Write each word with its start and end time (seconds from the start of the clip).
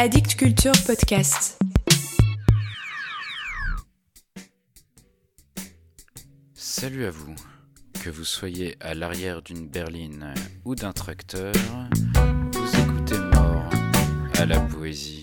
Addict 0.00 0.36
Culture 0.36 0.70
Podcast. 0.86 1.58
Salut 6.54 7.04
à 7.04 7.10
vous. 7.10 7.34
Que 8.00 8.08
vous 8.08 8.22
soyez 8.24 8.76
à 8.78 8.94
l'arrière 8.94 9.42
d'une 9.42 9.66
berline 9.66 10.34
ou 10.64 10.76
d'un 10.76 10.92
tracteur, 10.92 11.52
vous 12.52 12.80
écoutez 12.80 13.18
Mort 13.18 13.70
à 14.38 14.46
la 14.46 14.60
poésie. 14.60 15.17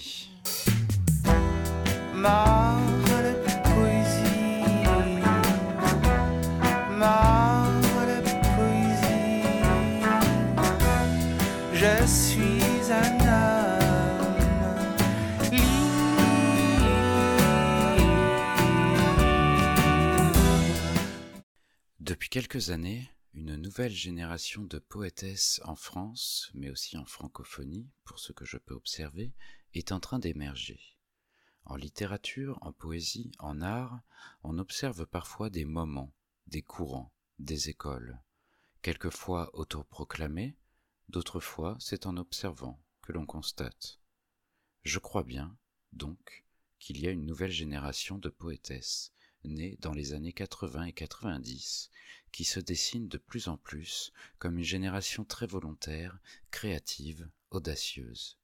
Quelques 22.36 22.70
années, 22.70 23.10
une 23.34 23.56
nouvelle 23.56 23.94
génération 23.94 24.62
de 24.66 24.78
poétesses 24.78 25.62
en 25.64 25.78
France, 25.78 26.52
mais 26.54 26.70
aussi 26.70 26.98
en 26.98 27.06
francophonie, 27.06 27.90
pour 28.04 28.20
ce 28.20 28.34
que 28.34 28.44
je 28.44 28.58
peux 28.58 28.74
observer, 28.74 29.32
est 29.74 29.94
en 29.94 30.02
train 30.02 30.20
d'émerger. 30.20 30.98
En 31.64 31.78
littérature, 31.78 32.58
en 32.60 32.74
poésie, 32.74 33.32
en 33.40 33.62
art, 33.62 34.02
on 34.44 34.60
observe 34.60 35.06
parfois 35.06 35.50
des 35.50 35.64
moments, 35.64 36.14
des 36.48 36.62
courants, 36.62 37.14
des 37.40 37.70
écoles, 37.70 38.20
quelquefois 38.82 39.50
autoproclamés, 39.58 40.58
d'autres 41.08 41.40
fois 41.40 41.78
c'est 41.80 42.06
en 42.06 42.18
observant 42.18 42.84
que 43.02 43.14
l'on 43.14 43.26
constate. 43.26 44.02
Je 44.84 45.00
crois 45.00 45.24
bien, 45.24 45.56
donc, 45.94 46.46
qu'il 46.80 47.00
y 47.00 47.08
a 47.08 47.12
une 47.12 47.26
nouvelle 47.26 47.52
génération 47.52 48.18
de 48.18 48.28
poétesses, 48.28 49.14
nées 49.46 49.78
dans 49.82 49.94
les 49.94 50.14
années 50.14 50.34
80 50.34 50.86
et 50.86 50.94
90, 50.94 51.90
qui 52.32 52.44
se 52.44 52.60
dessine 52.60 53.08
de 53.08 53.18
plus 53.18 53.48
en 53.48 53.58
plus 53.58 54.12
comme 54.40 54.58
une 54.58 54.64
génération 54.64 55.24
très 55.24 55.48
volontaire, 55.48 56.20
créative, 56.52 57.30
audacieuse. 57.52 58.38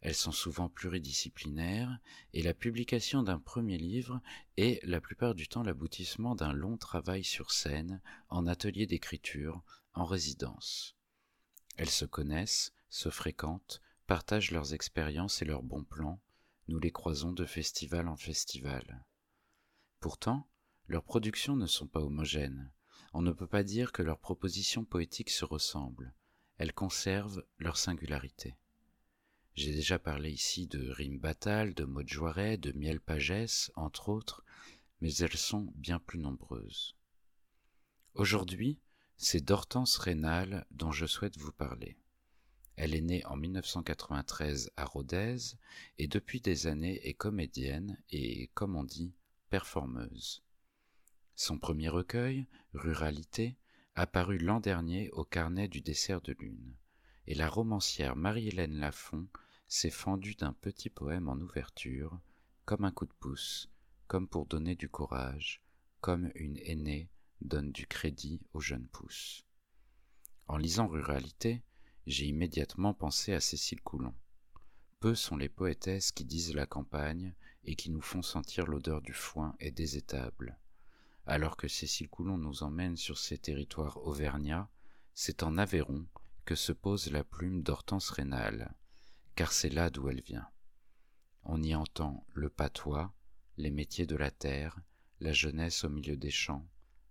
Elles 0.00 0.14
sont 0.14 0.32
souvent 0.32 0.68
pluridisciplinaires 0.68 1.98
et 2.32 2.42
la 2.42 2.54
publication 2.54 3.22
d'un 3.22 3.38
premier 3.38 3.76
livre 3.76 4.20
est 4.56 4.82
la 4.86 5.00
plupart 5.00 5.34
du 5.34 5.46
temps 5.46 5.62
l'aboutissement 5.62 6.34
d'un 6.34 6.52
long 6.52 6.78
travail 6.78 7.22
sur 7.22 7.50
scène, 7.50 8.00
en 8.30 8.46
atelier 8.46 8.86
d'écriture, 8.86 9.62
en 9.92 10.06
résidence. 10.06 10.96
Elles 11.76 11.90
se 11.90 12.06
connaissent, 12.06 12.72
se 12.88 13.10
fréquentent, 13.10 13.82
partagent 14.06 14.50
leurs 14.50 14.74
expériences 14.74 15.42
et 15.42 15.44
leurs 15.44 15.62
bons 15.62 15.84
plans, 15.84 16.20
nous 16.68 16.78
les 16.78 16.92
croisons 16.92 17.32
de 17.32 17.44
festival 17.44 18.08
en 18.08 18.16
festival. 18.16 19.04
Pourtant, 20.00 20.48
leurs 20.88 21.04
productions 21.04 21.56
ne 21.56 21.66
sont 21.66 21.86
pas 21.86 22.00
homogènes. 22.00 22.70
On 23.12 23.20
ne 23.20 23.32
peut 23.32 23.46
pas 23.46 23.62
dire 23.62 23.92
que 23.92 24.02
leurs 24.02 24.18
propositions 24.18 24.84
poétiques 24.84 25.30
se 25.30 25.44
ressemblent. 25.44 26.14
Elles 26.56 26.72
conservent 26.72 27.44
leur 27.58 27.76
singularité. 27.76 28.56
J'ai 29.56 29.72
déjà 29.72 29.98
parlé 29.98 30.30
ici 30.30 30.66
de 30.66 30.88
Rime 30.88 31.18
Batal, 31.18 31.74
de 31.74 31.84
Maud 31.84 32.08
Joiret, 32.08 32.56
de 32.56 32.72
Miel 32.72 32.98
Pagès, 32.98 33.70
entre 33.76 34.08
autres, 34.08 34.42
mais 35.02 35.14
elles 35.16 35.36
sont 35.36 35.70
bien 35.74 35.98
plus 35.98 36.18
nombreuses. 36.18 36.96
Aujourd'hui, 38.14 38.78
c'est 39.18 39.44
d'Hortense 39.44 39.98
Rénal 39.98 40.66
dont 40.70 40.92
je 40.92 41.04
souhaite 41.04 41.36
vous 41.36 41.52
parler. 41.52 41.98
Elle 42.76 42.94
est 42.94 43.02
née 43.02 43.24
en 43.26 43.36
1993 43.36 44.70
à 44.76 44.86
Rodez 44.86 45.36
et 45.98 46.08
depuis 46.08 46.40
des 46.40 46.66
années 46.66 47.06
est 47.06 47.12
comédienne 47.12 47.98
et, 48.10 48.48
comme 48.54 48.76
on 48.76 48.84
dit, 48.84 49.12
performeuse. 49.50 50.42
Son 51.34 51.58
premier 51.58 51.88
recueil, 51.88 52.46
Ruralité, 52.72 53.56
apparu 53.96 54.38
l'an 54.38 54.60
dernier 54.60 55.10
au 55.10 55.24
carnet 55.24 55.68
du 55.68 55.80
dessert 55.80 56.20
de 56.20 56.32
lune, 56.38 56.76
et 57.26 57.34
la 57.34 57.48
romancière 57.48 58.16
Marie-Hélène 58.16 58.78
Lafont 58.78 59.26
s'est 59.66 59.90
fendue 59.90 60.36
d'un 60.36 60.52
petit 60.52 60.88
poème 60.88 61.28
en 61.28 61.36
ouverture, 61.36 62.20
comme 62.64 62.84
un 62.84 62.92
coup 62.92 63.06
de 63.06 63.12
pouce, 63.12 63.68
comme 64.06 64.28
pour 64.28 64.46
donner 64.46 64.76
du 64.76 64.88
courage, 64.88 65.62
comme 66.00 66.30
une 66.34 66.58
aînée 66.58 67.10
donne 67.40 67.72
du 67.72 67.86
crédit 67.86 68.40
aux 68.54 68.60
jeunes 68.60 68.88
pousses. 68.88 69.44
En 70.46 70.56
lisant 70.56 70.88
Ruralité, 70.88 71.62
j'ai 72.06 72.26
immédiatement 72.26 72.94
pensé 72.94 73.32
à 73.32 73.40
Cécile 73.40 73.82
Coulon. 73.82 74.14
Peu 75.00 75.14
sont 75.14 75.36
les 75.36 75.48
poétesses 75.48 76.12
qui 76.12 76.24
disent 76.24 76.54
la 76.54 76.66
campagne 76.66 77.34
et 77.64 77.76
qui 77.76 77.90
nous 77.90 78.00
font 78.00 78.22
sentir 78.22 78.66
l'odeur 78.66 79.02
du 79.02 79.12
foin 79.12 79.54
et 79.60 79.70
des 79.70 79.96
étables. 79.96 80.58
Alors 81.26 81.56
que 81.56 81.68
Cécile 81.68 82.08
Coulon 82.08 82.38
nous 82.38 82.62
emmène 82.62 82.96
sur 82.96 83.18
ces 83.18 83.38
territoires 83.38 84.04
auvergnats, 84.06 84.68
c'est 85.14 85.42
en 85.42 85.58
Aveyron 85.58 86.06
que 86.44 86.54
se 86.54 86.72
pose 86.72 87.10
la 87.10 87.22
plume 87.22 87.62
d'Hortense 87.62 88.10
Rénal, 88.10 88.74
car 89.34 89.52
c'est 89.52 89.68
là 89.68 89.90
d'où 89.90 90.08
elle 90.08 90.22
vient. 90.22 90.48
On 91.44 91.62
y 91.62 91.74
entend 91.74 92.26
le 92.34 92.48
patois, 92.48 93.14
les 93.56 93.70
métiers 93.70 94.06
de 94.06 94.16
la 94.16 94.30
terre, 94.30 94.80
la 95.20 95.32
jeunesse 95.32 95.84
au 95.84 95.88
milieu 95.88 96.16
des 96.16 96.30
champs, 96.30 96.66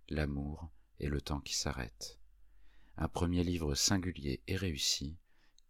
l'amour 0.08 0.70
et 0.98 1.08
le 1.08 1.20
temps 1.20 1.40
qui 1.40 1.54
s'arrête. 1.54 2.18
Un 2.96 3.08
premier 3.08 3.44
livre 3.44 3.74
singulier 3.74 4.42
et 4.46 4.56
réussi 4.56 5.16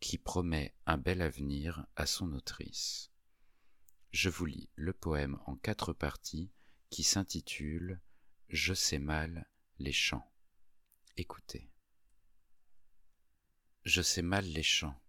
qui 0.00 0.18
promet 0.18 0.74
un 0.86 0.96
bel 0.96 1.20
avenir 1.22 1.86
à 1.94 2.06
son 2.06 2.32
autrice. 2.32 3.10
Je 4.12 4.28
vous 4.28 4.46
lis 4.46 4.68
le 4.74 4.92
poème 4.92 5.38
en 5.46 5.54
quatre 5.56 5.92
parties 5.92 6.50
qui 6.90 7.04
s'intitule 7.04 8.00
Je 8.48 8.74
sais 8.74 8.98
mal 8.98 9.48
les 9.78 9.92
chants. 9.92 10.28
Écoutez. 11.16 11.70
Je 13.84 14.02
sais 14.02 14.22
mal 14.22 14.44
les 14.46 14.64
chants. 14.64 15.00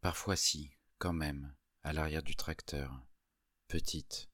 Parfois 0.00 0.34
si, 0.34 0.76
quand 0.98 1.12
même, 1.12 1.54
à 1.82 1.92
l'arrière 1.92 2.24
du 2.24 2.34
tracteur. 2.34 3.00
Petite, 3.68 4.28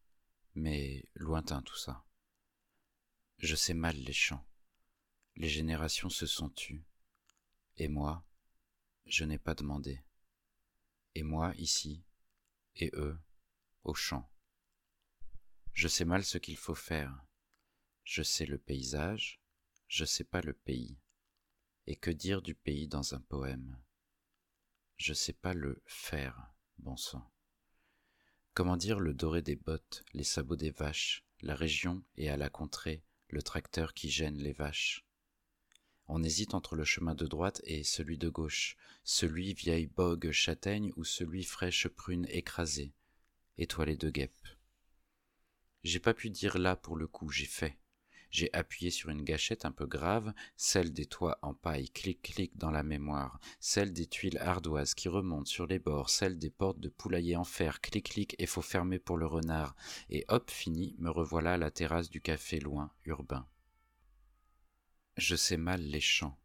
mais 0.54 1.04
lointain 1.14 1.60
tout 1.60 1.76
ça. 1.76 2.04
Je 3.36 3.54
sais 3.54 3.74
mal 3.74 3.96
les 3.96 4.14
chants. 4.14 4.46
Les 5.36 5.48
générations 5.48 6.08
se 6.08 6.26
sont 6.26 6.48
tues. 6.48 6.84
Et 7.76 7.88
moi, 7.88 8.26
je 9.04 9.24
n'ai 9.24 9.38
pas 9.38 9.54
demandé. 9.54 10.02
Et 11.14 11.22
moi 11.22 11.52
ici, 11.56 12.02
et 12.76 12.90
eux, 12.94 13.18
au 13.84 13.94
champ. 13.94 14.30
Je 15.72 15.88
sais 15.88 16.04
mal 16.04 16.24
ce 16.24 16.38
qu'il 16.38 16.56
faut 16.56 16.74
faire. 16.74 17.24
Je 18.04 18.22
sais 18.22 18.46
le 18.46 18.58
paysage, 18.58 19.40
je 19.88 20.04
sais 20.04 20.24
pas 20.24 20.40
le 20.40 20.52
pays. 20.52 20.98
Et 21.86 21.96
que 21.96 22.10
dire 22.10 22.42
du 22.42 22.54
pays 22.54 22.88
dans 22.88 23.14
un 23.14 23.20
poème? 23.20 23.78
Je 24.96 25.14
sais 25.14 25.32
pas 25.32 25.54
le 25.54 25.82
faire, 25.86 26.52
bon 26.78 26.96
sang. 26.96 27.32
Comment 28.52 28.76
dire 28.76 29.00
le 29.00 29.14
doré 29.14 29.42
des 29.42 29.56
bottes, 29.56 30.04
les 30.12 30.24
sabots 30.24 30.56
des 30.56 30.70
vaches, 30.70 31.24
la 31.40 31.54
région 31.54 32.04
et 32.16 32.28
à 32.28 32.36
la 32.36 32.50
contrée, 32.50 33.02
le 33.28 33.42
tracteur 33.42 33.94
qui 33.94 34.10
gêne 34.10 34.36
les 34.36 34.52
vaches? 34.52 35.06
On 36.06 36.22
hésite 36.22 36.54
entre 36.54 36.74
le 36.74 36.84
chemin 36.84 37.14
de 37.14 37.26
droite 37.26 37.60
et 37.64 37.84
celui 37.84 38.18
de 38.18 38.28
gauche, 38.28 38.76
celui 39.04 39.54
vieille 39.54 39.86
bogue 39.86 40.32
châtaigne 40.32 40.92
ou 40.96 41.04
celui 41.04 41.44
fraîche 41.44 41.86
prune 41.86 42.26
écrasée, 42.28 42.92
étoilée 43.60 43.96
de 43.96 44.10
guêpes. 44.10 44.48
J'ai 45.82 46.00
pas 46.00 46.14
pu 46.14 46.30
dire 46.30 46.58
là 46.58 46.76
pour 46.76 46.96
le 46.96 47.06
coup, 47.06 47.30
j'ai 47.30 47.46
fait. 47.46 47.78
J'ai 48.30 48.52
appuyé 48.52 48.90
sur 48.92 49.10
une 49.10 49.24
gâchette 49.24 49.64
un 49.64 49.72
peu 49.72 49.86
grave, 49.86 50.32
celle 50.56 50.92
des 50.92 51.06
toits 51.06 51.38
en 51.42 51.52
paille 51.52 51.90
clic-clic 51.90 52.56
dans 52.56 52.70
la 52.70 52.84
mémoire, 52.84 53.40
celle 53.58 53.92
des 53.92 54.06
tuiles 54.06 54.38
ardoises 54.38 54.94
qui 54.94 55.08
remontent 55.08 55.50
sur 55.50 55.66
les 55.66 55.80
bords, 55.80 56.10
celle 56.10 56.38
des 56.38 56.50
portes 56.50 56.78
de 56.78 56.88
poulailler 56.88 57.34
en 57.36 57.44
fer, 57.44 57.80
clic-clic 57.80 58.36
et 58.38 58.46
faut 58.46 58.62
fermer 58.62 59.00
pour 59.00 59.16
le 59.16 59.26
renard, 59.26 59.74
et 60.10 60.24
hop 60.28 60.50
fini, 60.50 60.94
me 60.98 61.10
revoilà 61.10 61.54
à 61.54 61.58
la 61.58 61.72
terrasse 61.72 62.08
du 62.08 62.20
café 62.20 62.60
loin, 62.60 62.92
urbain. 63.04 63.48
Je 65.16 65.34
sais 65.34 65.56
mal 65.56 65.82
les 65.82 66.00
chants. 66.00 66.38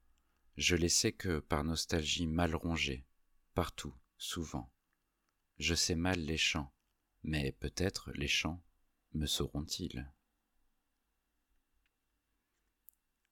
Je 0.57 0.75
les 0.75 0.89
sais 0.89 1.11
que 1.11 1.39
par 1.39 1.63
nostalgie 1.63 2.27
mal 2.27 2.55
rongée, 2.55 3.05
partout, 3.53 3.93
souvent. 4.17 4.71
Je 5.59 5.75
sais 5.75 5.95
mal 5.95 6.19
les 6.19 6.37
chants, 6.37 6.73
mais 7.25 7.51
peut-être 7.53 8.11
les 8.13 8.27
chants 8.27 8.61
me 9.13 9.25
sauront-ils. 9.25 10.09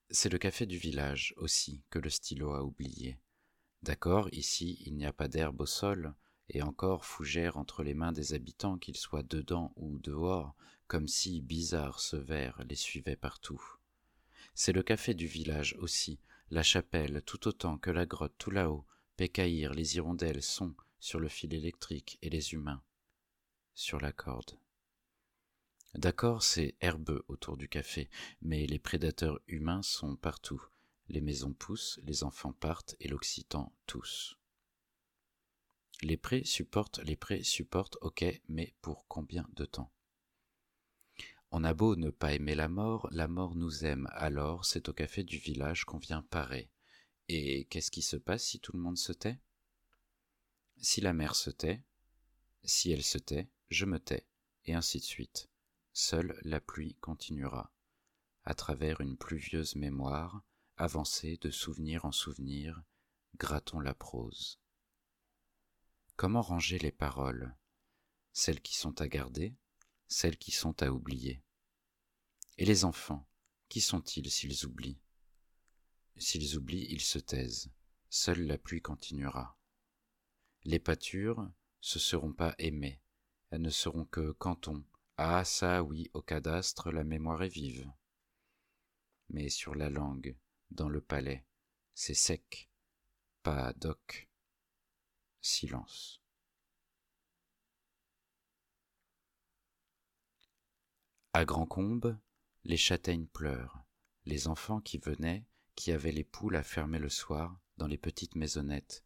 C'est 0.09 0.31
le 0.31 0.37
café 0.37 0.65
du 0.65 0.77
village 0.77 1.33
aussi 1.37 1.83
que 1.89 1.99
le 1.99 2.09
stylo 2.09 2.53
a 2.53 2.63
oublié. 2.63 3.17
D'accord, 3.83 4.29
ici 4.31 4.77
il 4.85 4.95
n'y 4.95 5.05
a 5.05 5.13
pas 5.13 5.27
d'herbe 5.27 5.61
au 5.61 5.65
sol, 5.65 6.13
et 6.49 6.61
encore 6.61 7.05
fougère 7.05 7.57
entre 7.57 7.83
les 7.83 7.93
mains 7.93 8.11
des 8.11 8.33
habitants, 8.33 8.77
qu'ils 8.77 8.97
soient 8.97 9.23
dedans 9.23 9.73
ou 9.75 9.99
dehors, 9.99 10.55
comme 10.87 11.07
si 11.07 11.41
bizarre 11.41 11.99
ce 11.99 12.15
verre 12.15 12.63
les 12.67 12.75
suivait 12.75 13.15
partout. 13.15 13.61
C'est 14.55 14.73
le 14.73 14.83
café 14.83 15.13
du 15.13 15.27
village 15.27 15.75
aussi, 15.79 16.19
la 16.51 16.63
chapelle 16.63 17.21
tout 17.25 17.47
autant 17.47 17.77
que 17.77 17.91
la 17.91 18.05
grotte 18.05 18.35
tout 18.37 18.51
là-haut, 18.51 18.85
Pécaïr, 19.17 19.73
les 19.73 19.95
hirondelles 19.95 20.43
sont, 20.43 20.75
sur 20.99 21.19
le 21.19 21.27
fil 21.27 21.53
électrique 21.53 22.17
et 22.21 22.29
les 22.29 22.53
humains, 22.53 22.81
sur 23.73 23.99
la 23.99 24.11
corde. 24.11 24.59
D'accord, 25.95 26.41
c'est 26.41 26.75
herbeux 26.81 27.23
autour 27.27 27.55
du 27.55 27.69
café, 27.69 28.09
mais 28.41 28.65
les 28.65 28.79
prédateurs 28.79 29.39
humains 29.47 29.83
sont 29.83 30.15
partout. 30.15 30.61
Les 31.09 31.21
maisons 31.21 31.53
poussent, 31.53 31.99
les 32.03 32.23
enfants 32.23 32.53
partent 32.53 32.95
et 32.99 33.07
l'Occitan 33.07 33.71
tous. 33.85 34.37
Les 36.01 36.17
prés 36.17 36.43
supportent, 36.43 36.99
les 36.99 37.15
prés 37.15 37.43
supportent, 37.43 37.97
ok, 38.01 38.25
mais 38.49 38.73
pour 38.81 39.07
combien 39.07 39.47
de 39.53 39.65
temps? 39.65 39.91
On 41.51 41.63
a 41.63 41.75
beau 41.75 41.95
ne 41.95 42.09
pas 42.09 42.33
aimer 42.33 42.55
la 42.55 42.67
mort, 42.67 43.07
la 43.11 43.27
mort 43.27 43.53
nous 43.53 43.85
aime, 43.85 44.07
alors 44.13 44.65
c'est 44.65 44.89
au 44.89 44.93
café 44.93 45.23
du 45.23 45.37
village 45.37 45.85
qu'on 45.85 45.99
vient 45.99 46.23
parer. 46.23 46.71
Et 47.29 47.65
qu'est-ce 47.65 47.91
qui 47.91 48.01
se 48.01 48.17
passe 48.17 48.43
si 48.43 48.59
tout 48.59 48.73
le 48.73 48.81
monde 48.81 48.97
se 48.97 49.13
tait? 49.13 49.39
Si 50.77 50.99
la 50.99 51.13
mère 51.13 51.35
se 51.35 51.51
tait, 51.51 51.83
si 52.63 52.91
elle 52.91 53.03
se 53.03 53.19
tait, 53.19 53.47
je 53.69 53.85
me 53.85 53.99
tais, 53.99 54.27
et 54.65 54.73
ainsi 54.73 54.99
de 54.99 55.03
suite. 55.03 55.49
Seule 55.93 56.39
la 56.43 56.59
pluie 56.59 56.95
continuera, 57.01 57.71
à 58.45 58.53
travers 58.53 59.01
une 59.01 59.17
pluvieuse 59.17 59.75
mémoire, 59.75 60.43
avancée 60.77 61.37
de 61.37 61.51
souvenir 61.51 62.05
en 62.05 62.11
souvenir, 62.11 62.81
grattons 63.37 63.79
la 63.79 63.93
prose. 63.93 64.59
Comment 66.15 66.41
ranger 66.41 66.79
les 66.79 66.91
paroles? 66.91 67.55
Celles 68.31 68.61
qui 68.61 68.75
sont 68.75 69.01
à 69.01 69.07
garder, 69.07 69.55
celles 70.07 70.37
qui 70.37 70.51
sont 70.51 70.81
à 70.81 70.91
oublier. 70.91 71.43
Et 72.57 72.65
les 72.65 72.85
enfants, 72.85 73.27
qui 73.69 73.81
sont-ils 73.81 74.29
s'ils 74.29 74.65
oublient? 74.65 74.99
S'ils 76.17 76.57
oublient, 76.57 76.87
ils 76.89 77.01
se 77.01 77.19
taisent. 77.19 77.71
Seule 78.09 78.45
la 78.45 78.57
pluie 78.57 78.81
continuera. 78.81 79.57
Les 80.63 80.79
pâtures, 80.79 81.51
ce 81.81 81.99
seront 81.99 82.33
pas 82.33 82.55
aimées, 82.59 83.01
elles 83.53 83.61
ne 83.61 83.69
seront 83.69 84.05
que 84.05 84.31
cantons, 84.31 84.83
ah 85.17 85.45
ça 85.45 85.83
oui, 85.83 86.09
au 86.15 86.23
cadastre 86.23 86.91
la 86.91 87.03
mémoire 87.03 87.43
est 87.43 87.49
vive. 87.49 87.87
Mais 89.29 89.47
sur 89.49 89.75
la 89.75 89.91
langue, 89.91 90.35
dans 90.71 90.89
le 90.89 91.01
palais, 91.01 91.45
c'est 91.93 92.15
sec, 92.15 92.71
pas 93.43 93.71
doc. 93.73 94.27
Silence. 95.39 96.19
À 101.33 101.45
Grand-Combe, 101.45 102.17
les 102.63 102.77
châtaignes 102.77 103.27
pleurent, 103.27 103.85
les 104.25 104.47
enfants 104.47 104.81
qui 104.81 104.97
venaient, 104.97 105.45
qui 105.75 105.91
avaient 105.91 106.11
les 106.11 106.23
poules 106.23 106.55
à 106.55 106.63
fermer 106.63 106.97
le 106.97 107.09
soir, 107.09 107.61
dans 107.77 107.87
les 107.87 107.99
petites 107.99 108.33
maisonnettes. 108.33 109.03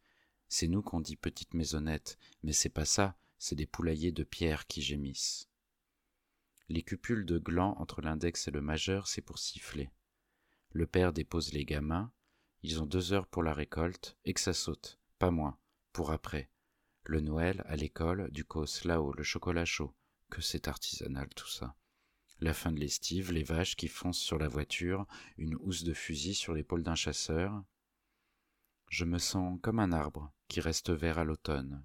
C'est 0.48 0.70
nous 0.70 0.82
qu'on 0.82 1.02
dit 1.02 1.18
petites 1.18 1.54
maisonnettes, 1.54 2.18
mais 2.44 2.54
c'est 2.54 2.70
pas 2.70 2.86
ça, 2.86 3.18
c'est 3.38 3.56
des 3.56 3.66
poulaillers 3.66 4.12
de 4.12 4.24
pierre 4.24 4.68
qui 4.68 4.82
gémissent. 4.82 5.50
Les 6.70 6.84
cupules 6.84 7.26
de 7.26 7.38
gland 7.38 7.76
entre 7.78 8.02
l'index 8.02 8.48
et 8.48 8.52
le 8.52 8.62
majeur, 8.62 9.08
c'est 9.08 9.22
pour 9.22 9.40
siffler. 9.40 9.90
Le 10.72 10.86
père 10.86 11.14
dépose 11.14 11.54
les 11.54 11.66
gamins, 11.66 12.12
ils 12.64 12.82
ont 12.82 12.86
deux 12.86 13.14
heures 13.14 13.28
pour 13.28 13.44
la 13.44 13.54
récolte, 13.54 14.18
et 14.26 14.34
que 14.34 14.42
ça 14.42 14.54
saute, 14.54 15.00
pas 15.20 15.32
moins, 15.32 15.58
pour 15.94 16.12
après. 16.12 16.50
Le 17.04 17.22
Noël, 17.22 17.64
à 17.68 17.76
l'école, 17.76 18.30
du 18.32 18.44
cos, 18.44 18.84
là-haut, 18.84 19.14
le 19.14 19.24
chocolat 19.24 19.64
chaud, 19.64 19.96
que 20.30 20.42
c'est 20.42 20.68
artisanal 20.68 21.30
tout 21.30 21.48
ça. 21.48 21.76
La 22.40 22.54
fin 22.54 22.72
de 22.72 22.80
l'estive, 22.80 23.32
les 23.32 23.44
vaches 23.44 23.76
qui 23.76 23.88
foncent 23.88 24.20
sur 24.20 24.38
la 24.38 24.48
voiture, 24.48 25.08
une 25.38 25.56
housse 25.62 25.84
de 25.84 25.94
fusil 25.94 26.36
sur 26.36 26.54
l'épaule 26.54 26.84
d'un 26.84 26.96
chasseur. 26.96 27.64
Je 28.90 29.06
me 29.06 29.18
sens 29.18 29.58
comme 29.62 29.80
un 29.80 29.92
arbre 29.92 30.32
qui 30.48 30.60
reste 30.60 30.90
vert 30.92 31.18
à 31.18 31.24
l'automne. 31.24 31.84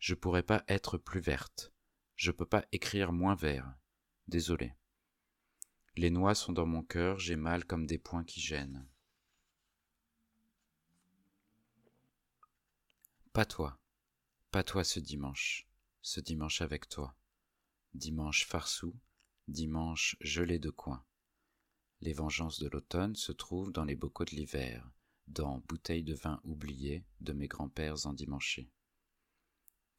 Je 0.00 0.14
pourrais 0.14 0.42
pas 0.42 0.64
être 0.66 0.96
plus 0.96 1.20
verte. 1.20 1.72
Je 2.16 2.30
peux 2.30 2.46
pas 2.46 2.64
écrire 2.72 3.12
moins 3.12 3.34
vert. 3.34 3.70
Désolé. 4.28 4.74
Les 5.94 6.08
noix 6.08 6.34
sont 6.34 6.54
dans 6.54 6.66
mon 6.66 6.82
cœur, 6.82 7.18
j'ai 7.18 7.36
mal 7.36 7.66
comme 7.66 7.86
des 7.86 7.98
points 7.98 8.24
qui 8.24 8.40
gênent. 8.40 8.88
Pas 13.34 13.44
toi, 13.44 13.78
pas 14.50 14.64
toi 14.64 14.84
ce 14.84 15.00
dimanche, 15.00 15.68
ce 16.00 16.20
dimanche 16.20 16.62
avec 16.62 16.88
toi. 16.88 17.14
Dimanche 17.92 18.46
farcou, 18.46 18.98
dimanche 19.48 20.16
gelé 20.20 20.58
de 20.58 20.70
coin. 20.70 21.04
Les 22.00 22.14
vengeances 22.14 22.58
de 22.58 22.68
l'automne 22.68 23.16
se 23.16 23.32
trouvent 23.32 23.72
dans 23.72 23.84
les 23.84 23.96
bocaux 23.96 24.24
de 24.24 24.34
l'hiver, 24.34 24.90
dans 25.26 25.58
bouteilles 25.68 26.04
de 26.04 26.14
vin 26.14 26.40
oubliées 26.44 27.04
de 27.20 27.34
mes 27.34 27.48
grands-pères 27.48 28.06
endimanchés. 28.06 28.70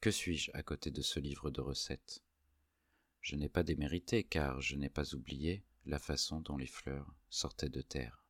Que 0.02 0.10
suis-je 0.10 0.50
à 0.52 0.64
côté 0.64 0.90
de 0.90 1.00
ce 1.00 1.20
livre 1.20 1.52
de 1.52 1.60
recettes? 1.60 2.24
Je 3.20 3.36
n'ai 3.36 3.48
pas 3.48 3.62
démérité 3.62 4.24
car 4.24 4.60
je 4.60 4.74
n'ai 4.74 4.88
pas 4.90 5.14
oublié 5.14 5.64
la 5.86 6.00
façon 6.00 6.40
dont 6.40 6.56
les 6.56 6.66
fleurs 6.66 7.14
sortaient 7.30 7.68
de 7.68 7.82
terre. 7.82 8.24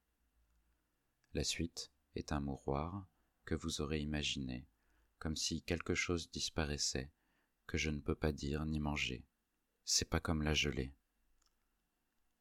La 1.33 1.45
suite 1.45 1.91
est 2.15 2.31
un 2.31 2.41
mouroir 2.41 3.09
que 3.47 3.55
vous 3.55 3.81
aurez 3.81 4.01
imaginé, 4.01 4.67
comme 5.19 5.35
si 5.35 5.63
quelque 5.63 5.95
chose 5.95 6.31
disparaissait, 6.31 7.11
que 7.67 7.79
je 7.79 7.89
ne 7.89 8.01
peux 8.01 8.15
pas 8.15 8.33
dire 8.33 8.67
ni 8.67 8.79
manger. 8.79 9.25
C'est 9.87 10.11
pas 10.11 10.21
comme 10.21 10.43
la 10.43 10.53
gelée. 10.53 10.93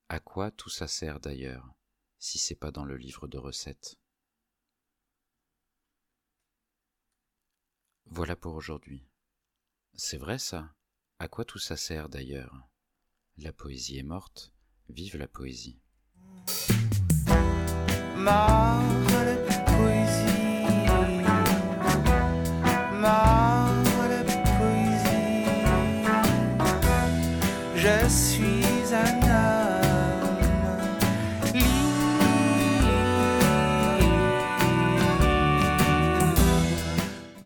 À 0.10 0.20
quoi 0.20 0.52
tout 0.52 0.70
ça 0.70 0.90
sert 0.90 1.22
d'ailleurs, 1.22 1.74
si 2.20 2.38
c'est 2.38 2.54
pas 2.54 2.72
dans 2.72 2.84
le 2.84 2.98
livre 2.98 3.30
de 3.30 3.38
recettes? 3.38 3.98
Voilà 8.08 8.36
pour 8.36 8.56
aujourd'hui. 8.56 9.06
C'est 9.96 10.18
vrai 10.18 10.40
ça. 10.40 10.74
À 11.20 11.28
quoi 11.28 11.46
tout 11.46 11.60
ça 11.60 11.78
sert 11.78 12.10
d'ailleurs? 12.10 12.68
La 13.38 13.54
poésie 13.54 14.00
est 14.00 14.04
morte, 14.04 14.54
vive 14.90 15.18
la 15.18 15.28
poésie. 15.28 15.80